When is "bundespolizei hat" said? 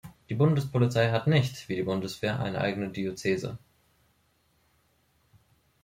0.33-1.27